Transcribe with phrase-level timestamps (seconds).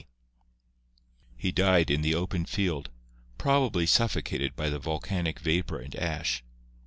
[0.01, 0.07] d.
[1.37, 2.89] He died in the open field,
[3.37, 6.43] probably suffocated by the volcanic vapor and ash.